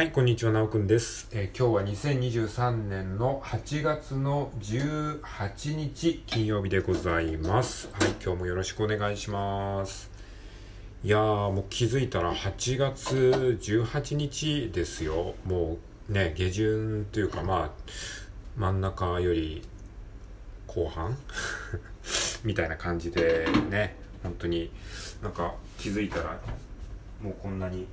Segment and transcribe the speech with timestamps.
[0.00, 7.90] はい、こんにちは、なおくんです、えー、今日は2023年の8月の18日金曜日でございます。
[7.92, 10.10] はい、今日もよろしくお願いします。
[11.04, 15.34] いやー、もう気づいたら8月18日ですよ。
[15.44, 15.76] も
[16.08, 17.70] うね、下旬というかまあ、
[18.56, 19.60] 真ん中より
[20.66, 21.14] 後半
[22.42, 24.72] みたいな感じでね、本当に
[25.22, 26.40] なんか気づいたら
[27.22, 27.86] もうこんなに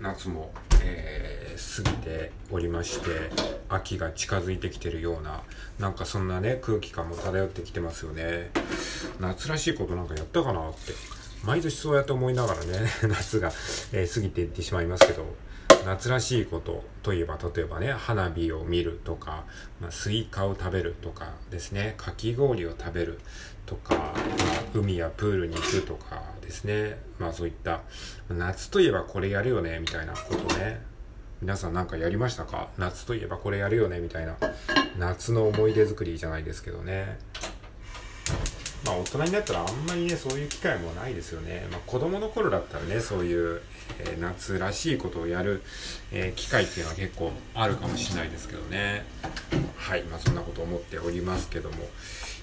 [0.00, 3.30] 夏も、えー、過ぎておりまして
[3.68, 5.42] 秋が近づいてきてるような
[5.78, 8.50] なんかそんなね空気感も漂ってきてますよね。
[9.20, 10.92] 夏らしいことなんかやったかなって
[11.44, 13.52] 毎年そうやって思いながらね 夏が、
[13.92, 15.24] えー、過ぎていってしまいますけど
[15.84, 19.44] 夏らしいことといえば例えばね花火を見るとか、
[19.80, 23.20] まあ、スイカを食べるとかですねかき氷を食べる
[23.66, 24.14] とか、まあ、
[24.74, 26.96] 海やプールに行くとかですね。
[27.18, 27.82] まあそういった
[28.30, 30.80] 夏といえばこれやるよねみたいなことね。
[31.42, 32.68] 皆さんなんかやりましたか？
[32.78, 34.36] 夏といえばこれやるよねみたいな。
[34.98, 37.18] 夏の思い出作りじゃないですけどね。
[38.84, 43.60] まあ大人になったらあんまりねそういう機会もないですよね、まあ、子供の頃だったらねそういう、
[43.98, 45.62] えー、夏らしいことをやる、
[46.12, 49.04] えー、機会っていうのは結構あるかもしれないですけどね。
[49.76, 50.04] はい。
[50.04, 51.76] まあそんなこと思っておりますけども。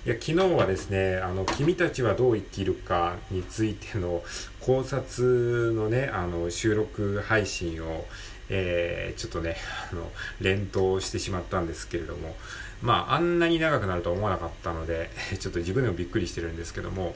[0.05, 4.21] いや昨日はですねあの「君たちはどう生きるか」についての
[4.59, 8.05] 考察のねあの収録配信を、
[8.49, 9.55] えー、ちょっとね
[9.93, 12.35] あの連投してしまったんですけれども
[12.81, 15.09] まああんなに長くなるとは思わなかったので
[15.39, 17.15] ちょっと自分でもびっくりしてるんですけども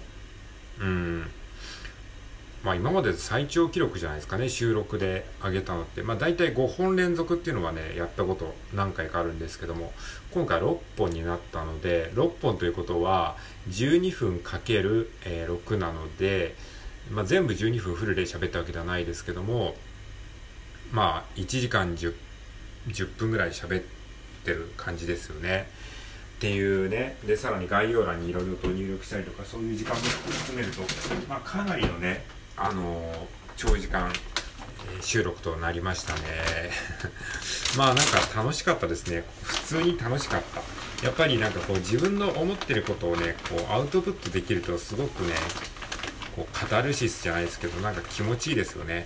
[0.80, 1.30] うん。
[2.64, 6.02] まあ今まで最長記録じゃないですかね、収録で上げたのって。
[6.04, 9.94] まあ大体5本連続っていうのはね、やったこと何回かあるんですけども、
[10.32, 13.38] 今回6本になったので、6本ということは
[13.70, 16.56] 12分かける6なので、
[17.12, 19.76] まあ全部12分フルで喋ったわけではないですけども、
[20.92, 22.14] まあ1時間 10,
[22.88, 23.84] 10分ぐらい喋っ
[24.44, 25.70] てる感じですよね。
[26.38, 30.82] っていうねでさらに概要欄にいろいろと入力したりとかそういう時間も含めると、
[31.28, 32.24] まあ、かなりのね
[32.58, 34.12] あの長時間
[35.02, 36.22] 収録となりましたね。
[37.78, 39.24] まあなんか楽しかったですね。
[39.44, 41.06] 普通に楽しかった。
[41.06, 45.36] やっぱりなんかこう自分の思ってることをねこうアウトプットできるとすごくね
[46.36, 49.06] こうカタルシスじゃないですけどなんか気持ちいいですよね。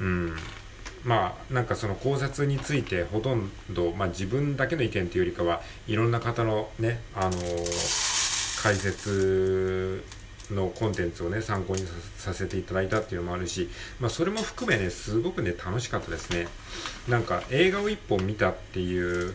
[0.00, 0.36] うん。
[1.04, 10.04] まあなんかその考察についてほとんど、まあ、自分だけの意見というよりかはいろんな方のねあのー、解説
[10.54, 11.82] のコンテンツをね、参考に
[12.16, 13.68] させていただいたっていうのもあるし、
[14.00, 16.48] まあそれも含めね、すごくね、楽しかったですね。
[17.08, 19.34] なんか映画を一本見たっていう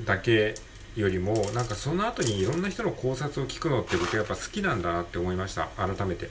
[0.00, 0.54] だけ
[0.96, 5.68] よりも、なんかその後にいろんな人の考察を聞くのって僕やっぱ好きなんだなって思いました。
[5.76, 6.30] 改めて。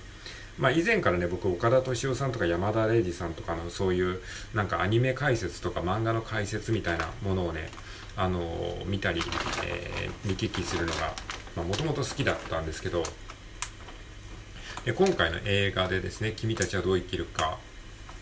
[0.57, 4.19] まあ以前からね、僕岡田敏夫さんとか山田礼二さんとかのそういう
[4.53, 7.69] なんかアニメ解説とか漫画の解説みたいなものをね、
[8.15, 9.21] あのー、見たり、
[9.65, 11.13] えー、見聞きするのが、
[11.55, 13.03] まあもともと好きだったんですけど、
[14.91, 17.57] 今回の映画でですね、君たちはどう生きるか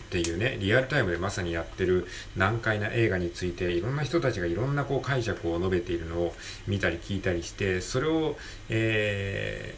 [0.06, 2.06] っていうね、リアルタイムでまさにやってる
[2.36, 6.34] 難解な映画について、いろんな人たちがいろんなこう解釈を述べているのを
[6.68, 8.36] 見たり聞いたりして、それを、
[8.68, 9.74] え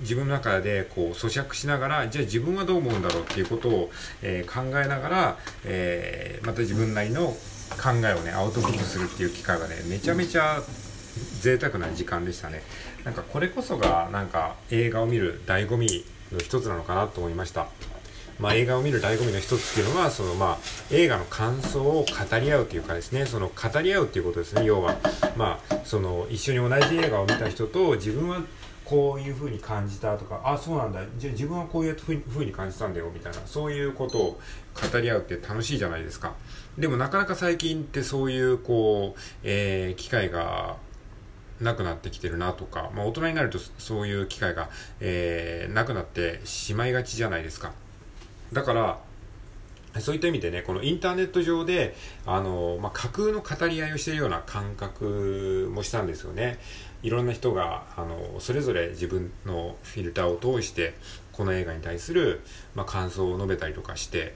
[0.00, 3.90] 自分の中でこう咀嚼しながら、じゃあ自分はどう思うんだろうっていうことを、
[4.22, 7.26] えー、考えながら、えー、また自分なりの
[7.80, 10.60] 考えをね、アウトプットするっていう機会がね、めちゃめちゃ
[11.40, 12.62] 贅沢な時間でしたね。
[13.04, 17.66] なんかこれこそがなんか映画を見る醍醐味の一つなのかなと思いました。
[18.38, 20.58] まあ、映画を見る醍醐味の一つっていうのはその、まあ、
[20.90, 24.96] 映画の感想を語り合うというかですねその語り合うっていうことですね要は、
[25.36, 28.42] まあ、その一緒に同じ映画を見た人と自分は
[28.84, 31.00] こういう風に感じたとかあそうなんだ。
[31.16, 33.38] じゃあ自分はこういう風に感じたんだよみたいな。
[33.46, 34.40] そういうことを
[34.92, 36.34] 語り合うって楽しいじゃないですか。
[36.76, 40.76] でもなかなか最近ってそういうこう、えー、機会が
[41.62, 44.68] なくなってきてるなとか、まあ、大人になるとそういう機会が、
[45.00, 47.72] えー、なくなってしまいがちじゃないですか。
[48.52, 48.98] だから、
[50.00, 51.94] そういった意味でね、このインターネット上で、
[52.24, 56.58] あの、まあ、架空の語り合いをしているような感覚もしたんですよね。
[57.02, 60.94] いろんな人が、あの、それぞれ自分のフィルターを通して、
[61.32, 62.40] この映画に対する、
[62.74, 64.34] まあ、感想を述べたりとかして、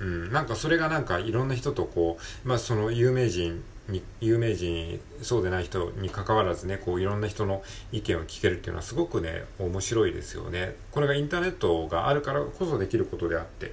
[0.00, 10.76] うん、なんかそれがなんかいろんな人とこう、まあその有名人に有名人そうでない人にかかわらずねこういろんな人の意見を聞けるっていうのはすごくね面白いですよね。
[10.92, 13.72] これがインターネットがあるからこそできることであって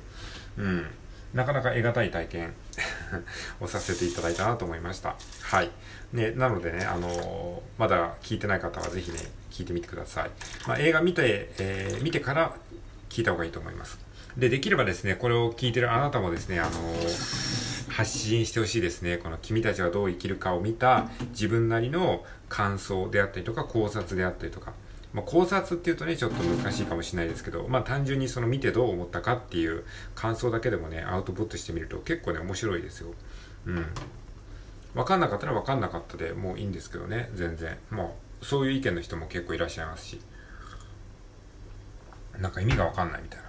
[0.58, 0.86] うん。
[1.34, 2.54] なかなか得難い体験
[3.60, 5.18] をさせていただいたなと思いました。
[5.42, 5.70] はい。
[6.14, 9.18] ねなのでねあのー、まだ聞いてない方はぜひね
[9.52, 10.32] 聞いてみてください、
[10.68, 12.56] まあ、映画見て、えー、見てから
[13.10, 14.00] 聞いた方がいいと思います。
[14.38, 19.18] で、できればですね、これを聞いてるあなたもですね、あのー、発信してほしいですね。
[19.18, 24.74] この君たちはどう生きるかを見た自分なりの感想であったりとか考察であったりとか、
[25.14, 33.14] まあ、考察っていうとね、ちょっと難しいかもしれないですけど、まあ単純にその見てどう思ったかっていう感想だけでもね、アウトプットしてみると結構ね、面白いですよ。
[33.68, 33.86] うん。
[34.94, 37.78] わかんなかったらわかんなかったでもういいんですけどね、全然。
[37.90, 40.20] もう、そういう意見の人も結構いらっしゃいますし。
[42.40, 43.45] なんか意味がわかんないみたいな。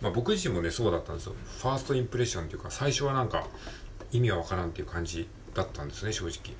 [0.00, 1.34] まあ僕自身もね、そうだったんですよ。
[1.60, 3.46] ファーストインプレッションっていうか、最初はなんか
[4.12, 6.54] 意味はわからんっていう感じだったんですね、正直。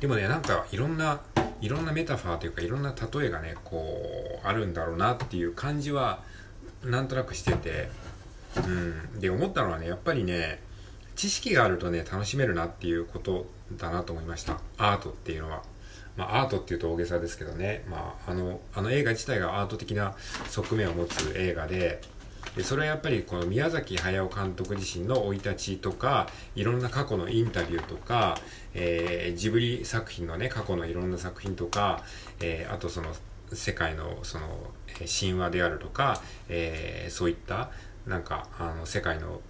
[0.00, 1.20] でもね、なんかいろんな、
[1.60, 6.22] いろんなメタファーというか、いろんな例えがね、こう、あるんだろうなっていう感じは、
[6.82, 7.88] なんとなくしてて、
[8.56, 9.20] うん。
[9.20, 10.62] で、思ったのはね、やっぱりね、
[11.16, 14.60] 知識があるとね、楽しめるなっていうことだなと思いました。
[14.76, 15.62] アートっていうのは。
[16.16, 20.14] まあ、アートっていうと大げさですけどね、まあ、あの、あの映画自体がアート的な
[20.48, 22.00] 側面を持つ映画で、
[22.56, 28.38] でそれはやっぱりこの宮崎駿監督自身の生い立ちとかいろんな過去のインタビューとか、
[28.74, 32.04] えー、ジブリ作品のね過去のいろんな作品とか、
[32.40, 33.12] えー、あとその
[33.52, 34.46] 世界のその
[35.20, 37.70] 神話であるとか、えー、そういった
[38.06, 39.40] なんかあの世界の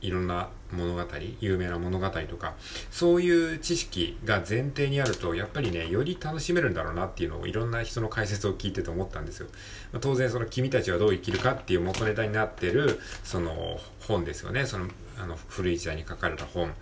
[0.00, 1.02] いろんな物語、
[1.40, 2.54] 有名な物語とか、
[2.90, 9.48] そういう知識が前提にあると、やっぱりね、より楽しめるんだろうなっていうのをいろんな人の解説を聞いてて思ったんですよ。
[9.92, 14.66] ま、当然その君たちはどう生きるかっていう元ネタになってる、その本ですよね。
[14.66, 14.88] その、
[15.18, 16.72] あの、古い時代に書かれた本。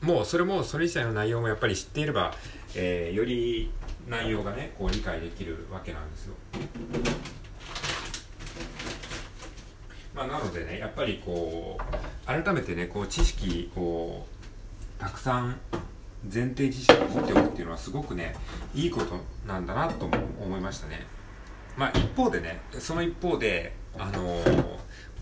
[0.00, 2.34] もうそれも、それ自体の内容もやっぱり知っていれば、
[2.74, 3.70] えー、より
[4.08, 6.34] 内容がね、こう理解できるわけなんですよ。
[10.22, 14.24] まあ、なのでねやっぱりこう改めてねこう知識を
[14.98, 15.56] たくさん
[16.32, 18.36] 前提知識を持っておくっていうのはすごくね
[18.74, 21.00] いいことなんだなとも思いましたね。
[21.76, 24.71] まあ一方でねその一方であのー、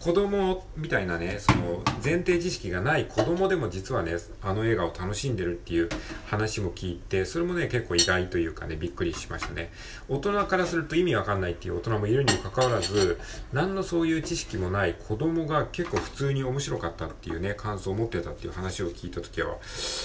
[0.01, 5.91] 子供みたいなね、その前提知識がない子供でも実はね、あの映画を楽しんでるっていう
[6.27, 9.71] 話も聞いて、それもね、結構意外というかね、びっくりしましたね。
[10.09, 13.19] 大人からすると意味わかんないっていう大人もいるにもかかわらず、
[13.53, 19.59] 何のそういう知識もない子供が結構普通に面白かったっていうね、感想を持ってたっていう話を聞いた時は、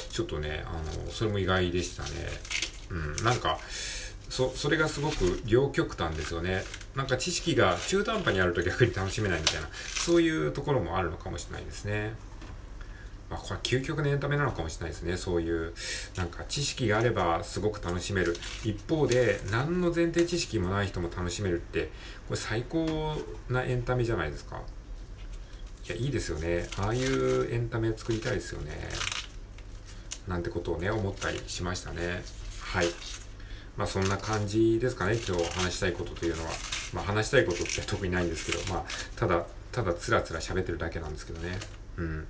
[0.10, 2.10] ちょっとね、あの、それも意外でしたね。
[2.90, 3.60] うん、なんか、
[4.30, 6.64] そ、それがすごく両極端ですよね。
[6.96, 12.14] なんか知識が中途半端にあると逆に楽しめないみたいな、そういうところもあるのかもしれないですね。
[13.30, 15.18] まあ、これは究極のエンタメなのかもしれないですね。
[15.18, 15.74] そういう、
[16.16, 18.36] なんか知識があればすごく楽しめる。
[18.64, 21.90] 一方で、何の前提知識もない人も楽しめるって、
[22.28, 23.16] これ最高
[23.50, 24.62] なエンタメじゃないですか。
[25.88, 26.68] いや、いいですよね。
[26.78, 28.90] ああいうエンタメ作りたいですよね。
[30.28, 32.24] なんてことをね、思ったりしましたね。
[32.62, 32.88] はい。
[33.78, 36.50] まあそんな感じですかね、今日話したいことというのは。
[36.94, 38.84] まあ話したいことって特にないんですけど、まあ
[39.16, 41.58] ただ、ただつらつら喋ってるだけなんですけどね。
[41.98, 42.28] うん。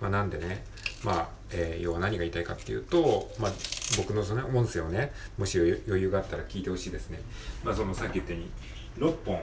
[0.00, 0.64] まあなんでね、
[1.04, 3.52] まあ、えー、要は何が言いたいかっていうと、まあ
[3.96, 7.20] 僕のその音声をね、もし余裕があったら聞いてほしいですね。
[7.62, 8.50] まあそのさっき言ったように、
[8.98, 9.42] 6本、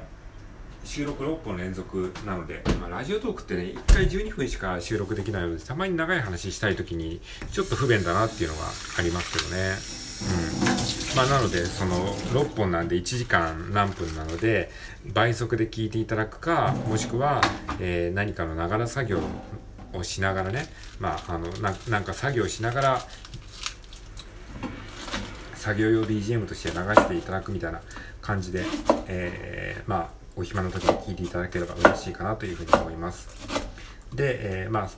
[0.84, 7.22] 収録6本連続なので、まあ、ラジオトークってね、1回12分しか収録できないので、たまに長い話したい時に、
[7.52, 8.64] ちょっと不便だなっていうのが
[8.98, 9.78] ありますけどね。
[10.60, 10.63] うん。
[11.16, 14.72] まあ、なので、その、6本なんで1時間何分なので、
[15.06, 17.40] 倍速で聞いていただくか、もしくは、
[17.80, 19.20] えー、何かのながら作業
[19.94, 20.66] をしながらね、
[21.00, 21.48] まあ、あの、
[21.88, 23.02] なんか作業しながら、
[25.54, 27.82] 作業用 BGM として流していただくみたいな
[28.20, 28.66] 感じで、
[29.08, 33.30] えー、まあ、お暇の時に聞いていただければ嬉しいかなというふうに思います。
[34.16, 34.90] で、えー、まあ、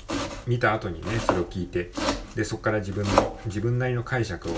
[0.47, 1.91] 見た後にね、それを聞いて、
[2.35, 4.53] で、そこから自分の、自分なりの解釈を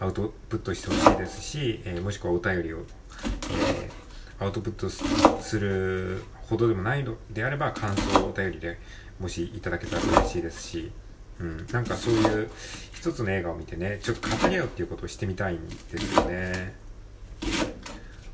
[0.00, 2.78] アウトプットしてほしいですし、えー、もしくはお便りを、
[3.50, 8.78] えー、アウトプットするほどでもないのであれば、感想をお便りで
[9.20, 10.90] もしいただけたら嬉しいですし、
[11.38, 12.50] うん、なんかそういう
[12.94, 16.74] 一つの映画を見てね、ちょっと語り合うっていうことをしてみたいんですよね。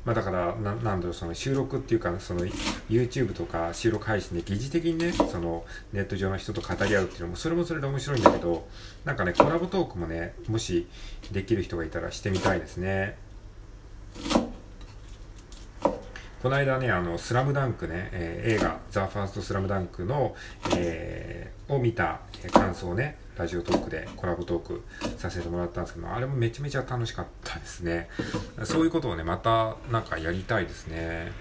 [0.07, 2.45] まあ、だからな、なんだろう、その収録っていうか、その
[2.89, 8.65] YouTube とか収録配信で疑似的にね、そのネット上の人と語り合うっていうのも、それもそれで面白いんだけど、
[9.03, 10.87] なんかね、コラボトークもね、もし
[11.33, 13.17] できる人がいたらしてみたいですね。
[16.41, 20.35] この間ね、あの、スラムダンクね、えー、映画、ザ・ファースト・スラムダンクの、
[20.75, 22.19] えー、を見た
[22.51, 24.83] 感想をね、ラジオトークでコラボトーク
[25.17, 28.07] させてもらったんですけど、あれもめちゃめちゃ楽しかったですね。
[28.65, 31.31] そういうことをね、またなんかやりたいですね。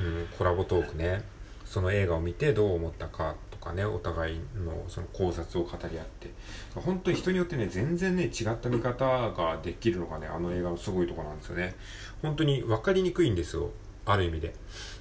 [0.00, 1.22] うん、コラボトークね。
[1.64, 6.30] その映画を見てどう思ったかとかね、お互いのその考察を語り合って。
[6.74, 11.76] 本当に人によってね、全然ね、違った見方ができるのがね、あの映画のすごいとこなんですよね。
[12.22, 13.70] 本当に分かりにくいんですよ。
[14.06, 14.54] ある意味で。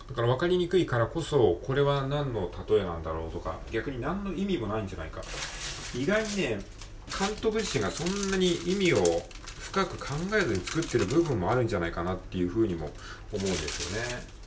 [0.09, 5.21] だから分かりにくいからこそこれは何の例えなんだろうとか逆に何の意味もないんじゃないか
[5.95, 6.59] 意外にね
[7.17, 8.97] 監督自身がそんなに意味を
[9.59, 12.89] 深く考えずに作ってる部分もあるんじゃないかなっていうふうにも
[13.31, 14.41] 思うんですよね。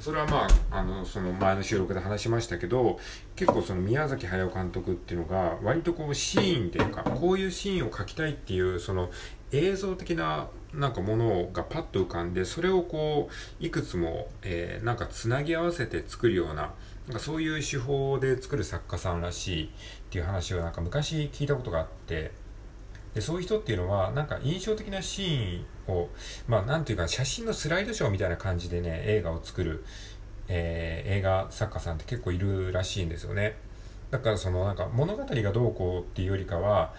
[0.00, 2.98] それはまあ、あの、その前の収録で話しましたけど、
[3.36, 9.10] 結構その宮崎駿監督っていうのが、割とこうシーンっていうか、こういうシーンを描きたいっていう、その
[9.56, 13.28] 映像的ななんかものがパッと浮かんで、それをこ
[13.60, 16.74] う、いくつも、えー、なんかつなぎ合わせて作るような、
[17.06, 19.68] なんかそういう手法で作る作家さんらしいっ
[20.10, 22.32] ていう話をなんか昔聞いたことがあって、
[23.14, 26.08] でそういう人っていうのはなんか印象的なシーンを
[26.48, 29.84] まあなんていうか写真のスライドショーみたいな感じでね映画を作る、
[30.48, 33.56] えー、映画作家さんって結構いるらしいんですよね。
[34.10, 36.92] だからそのなんか物語がどうこうっていうよりかは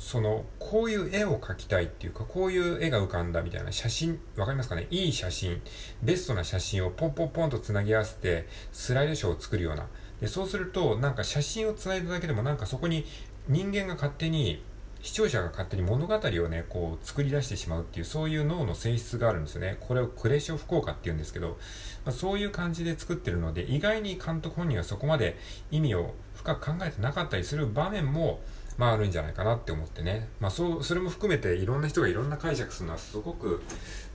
[0.00, 4.86] そのこういう絵を描きたいっていうかこういう絵が浮かんだみたいな写真わかりますかね？
[4.90, 5.60] いい写真
[6.02, 9.86] ベストな写真をポンポンポンとつなぎ合わせてスライドショーを作るような
[10.20, 13.04] でそうするとなんか写真をつないだだけでもなんかそこに
[13.46, 14.62] 人間が勝手に
[15.02, 16.18] 視聴者が勝手に物語を
[16.50, 19.78] ね、こう作り出してしまうっていう、そういう脳の性質があるんですよね。
[19.80, 21.58] これをクレーション福岡って言うんですけど、
[22.04, 25.38] まあ、そういう感じで作ってるので、意外に監督本人はそこまで
[25.70, 28.40] 意味を深く考えてなかったりする場面も、
[28.80, 30.30] まああるんじゃないかなって思ってね。
[30.40, 33.62] まあそう、それも含めていろんな人がいろんな解釈するのはすごく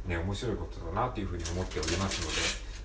[0.07, 2.35] ね、面白いことだなというふうに思っておりますので、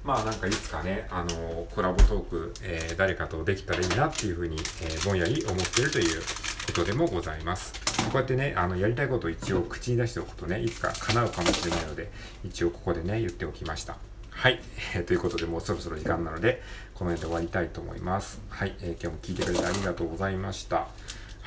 [0.04, 6.20] まあなんかいつかね、あのコラボトーク、えー、誰かとできたらいいなっていうふうに、えー、ぼんやり思ってるという
[6.66, 7.72] ことでもございます。
[8.04, 12.10] こうやってね、あの、やりたいことを一応口に出しておくとね、いつか叶うかもしれないので、
[12.44, 13.96] 一応ここでね、言っておきました。
[14.28, 14.60] はい。
[14.94, 16.62] えー、ということで、もうそろそろ時間なので、
[16.94, 18.40] この辺で終わりたいと思います。
[18.50, 18.74] はい。
[18.80, 20.88] えー、今日も聞いてくれてありがとうございました。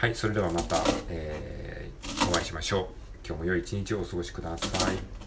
[0.04, 0.16] はい。
[0.16, 2.88] それではまた、えー、お会いしましょう。
[3.26, 5.23] 今日も良い一日をお過ごしください。